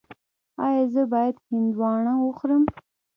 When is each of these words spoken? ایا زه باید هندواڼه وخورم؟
ایا 0.65 0.83
زه 0.93 1.01
باید 1.11 1.35
هندواڼه 1.49 2.13
وخورم؟ 2.19 2.63